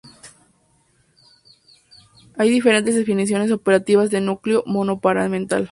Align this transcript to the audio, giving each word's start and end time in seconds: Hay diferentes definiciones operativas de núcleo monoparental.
Hay 2.35 2.49
diferentes 2.49 2.95
definiciones 2.95 3.51
operativas 3.51 4.09
de 4.09 4.19
núcleo 4.19 4.63
monoparental. 4.65 5.69